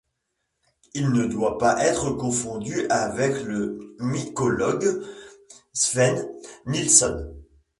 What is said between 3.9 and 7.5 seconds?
mycologue Sven Nilsson.